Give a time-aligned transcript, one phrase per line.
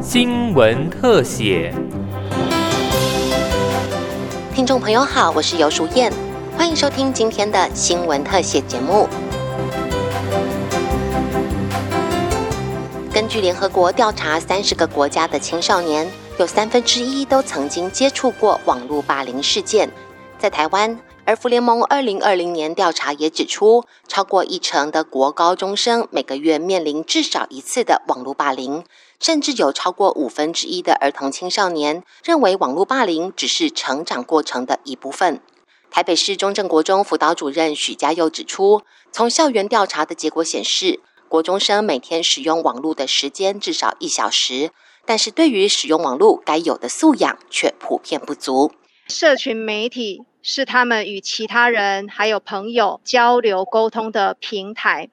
[0.00, 1.74] 新闻特写。
[4.54, 6.12] 听众朋友好，我是尤淑燕，
[6.58, 9.08] 欢迎收听今天的新闻特写节目。
[13.12, 16.06] 根据联合国调查，三十个国家的青少年
[16.38, 19.88] 有三分之一都曾经接触过网络霸凌事件。
[20.38, 28.84] 在台湾，而福联盟二零二零年调查也指出，超过一成的国高中生每个月面临至少一次的网络霸凌，
[29.20, 35.40] 甚至有超过五分之一的儿童青少年认为网络霸凌只是成长过程的一部分。
[35.90, 41.00] 台北市中正国中辅导主任许家佑指出，从校园调查的结果显示。
[41.28, 44.70] 国中生每天使用网络的时间至少一小时，
[45.06, 48.70] 但是对于使用网络该有的素养却普遍不足。
[49.08, 55.08] 社群媒体是他们与其他人还有朋友交流沟通的平台。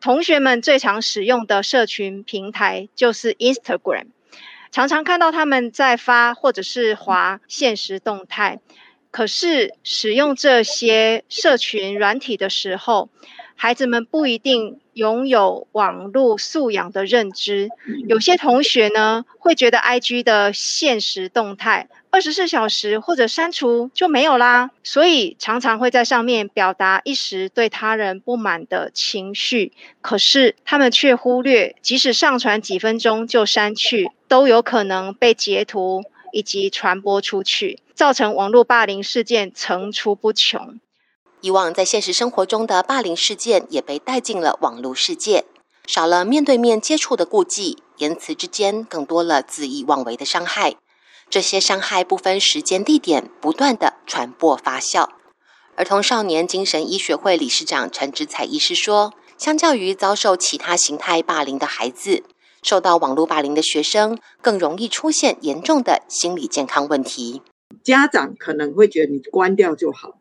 [0.00, 4.06] 同学们最常使用的社群平台就是 Instagram，
[4.72, 8.60] 常常看到他们在发或者是滑现实动态。
[9.10, 13.10] 可是使用这些社群软体的时候，
[13.62, 17.68] 孩子们不一定拥有网络素养的认知。
[18.08, 29.72] 有些同学呢，会觉得 IG 的现实动态二十四小时或者删除就没有啦，所以常常会在上面表达一时对他人不满的情绪。
[30.00, 40.80] 可是他们却忽略，即使上传几分钟就删去，都有可能被截图以及传播出去，造成网络霸凌事件层出不穷。
[41.42, 45.44] 以往在现实生活中的霸凌事件也被带进了网络世界，
[45.86, 50.76] 少了面对面接触的顾忌，言辞之间更多了恣意妄为的伤害。
[51.30, 55.08] 这些伤害不分时间地点，不断的传播发酵。
[55.76, 62.24] 儿童少年精神医学会理事长陈志彩医师说，相较于遭受其他形态霸凌的孩子，
[62.62, 67.40] 受到网络霸凌的学生更容易出现严重的心理健康问题。
[67.82, 70.19] 家长可能会觉得你关掉就好。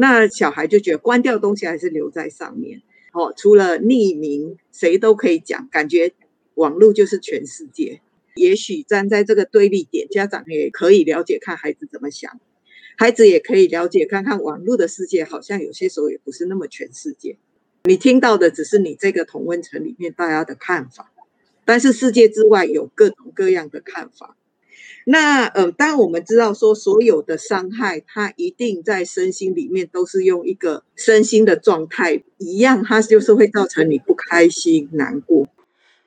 [0.00, 2.82] 那小孩就觉得关掉东西还是留在上面，
[3.12, 6.12] 哦，除了匿名，谁都可以讲，感觉
[6.54, 8.00] 网络就是全世界。
[8.36, 12.40] 也许站在这个对立点，家长也可以了解看孩子怎么想，
[12.96, 17.36] 孩子也可以了解看看网络的世界，好像有些时候也不是那么全世界。
[17.82, 21.12] 你听到的只是你这个同温层里面大家的看法，
[21.64, 24.36] 但是世界之外有各种各样的看法。
[25.04, 35.46] 那呃，当然我们知道说，所有的伤害，它一定在身心里面都是用一个身心的状态一样，它就是会造成你不开心、难过。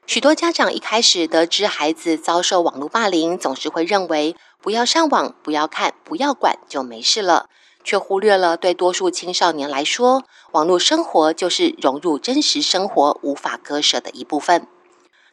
[0.05, 7.49] 许多家长一开始得知孩子遭受网络霸凌，总是会认为不要上网、不要看、不要管就没事了，
[7.83, 14.67] 却忽略了对多数青少年来说，网络生活就是融入真实生活无法割舍的一部分。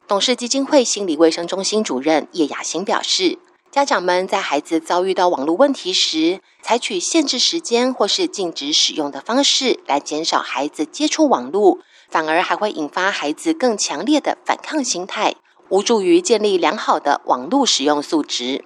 [0.08, 3.38] 董事基金会心理卫生中心主任叶雅欣表示。
[3.70, 15.34] 家长们在孩子遭遇到网络问题时，采取限制时间或是禁止使用的方式来减少孩子接触网络，反而还会引发孩子更强烈的反抗心态，
[15.68, 18.64] 无助于建立良好的网络使用素质。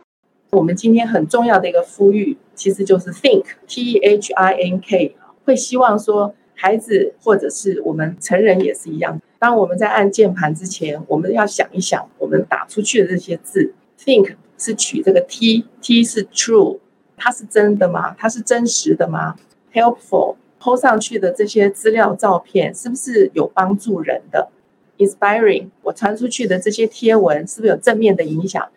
[0.52, 14.36] 我们今天很重要的一个呼吁，其实就是 think T H I N K，会希望说孩子或者是我们成人也是一样，当我们在按键盘之前，我们要想一想，我们打出去的这些字，think。
[14.56, 16.78] 是取这个 T，T 是 true，
[17.16, 18.14] 它是真的吗？
[18.16, 19.34] 它是真实的吗
[19.72, 24.50] ？Helpful，p 上去的这些资料照片是不是有帮助人的
[24.98, 28.68] ？Inspiring，我传出去的这些贴文是不是有正面的影响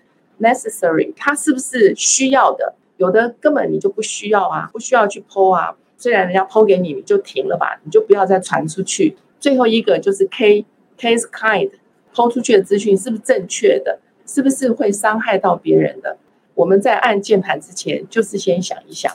[0.42, 2.74] ？Necessary，它是不是需要的？
[2.98, 5.76] 有的根本你就不需要啊，不需要去 po 啊。
[6.00, 9.16] 虽然人家 po 给你，你就停了吧，你就不要再传出去。
[9.40, 14.00] 最后一个就是 K，K is kind，po 出去的资讯是不是正确的？
[14.28, 16.18] 是不是会伤害到别人的？
[16.56, 19.12] 我们在按键盘之前，就是先想一想。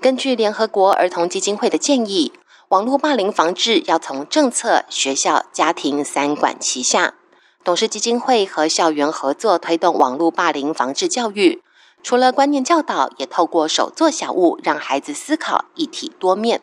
[0.00, 2.32] 根据联合国儿童基金会的建议，
[2.70, 7.14] 网络霸凌防治要从政策、学校、家庭三管齐下。
[7.62, 11.62] 董事基金会和校园合作推动网络霸凌防治教育，
[12.02, 16.60] 除了观念教导，也透过手作小物，让孩子思考一体多面，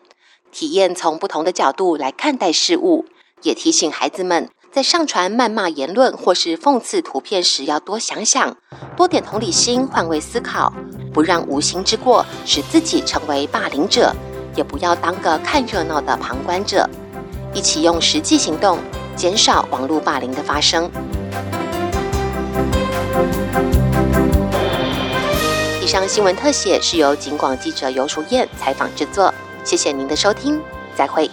[0.51, 3.05] 体验从不同的角度来看待事物，
[3.41, 4.49] 也提醒孩子们。
[4.71, 8.55] 在上传谩骂言论或是讽刺图片时，要多想想，
[8.95, 10.71] 多点同理心，换位思考，
[11.13, 14.15] 不让无心之过使自己成为霸凌者，
[14.55, 16.89] 也不要当个看热闹的旁观者，
[17.53, 18.79] 一起用实际行动
[19.13, 20.89] 减少网络霸凌的发生。
[25.83, 29.33] 以上新闻特写是由警广记者尤淑燕采访制作，
[29.63, 30.61] 谢谢您的收听，
[30.95, 31.29] 再会。